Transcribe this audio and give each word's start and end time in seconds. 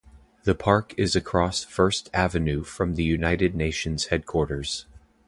The 0.45 0.55
park 0.55 0.95
is 0.97 1.15
across 1.15 1.63
First 1.63 2.09
Avenue 2.11 2.63
from 2.63 2.95
the 2.95 3.03
United 3.03 3.53
Nations 3.53 4.05
headquarters. 4.07 4.87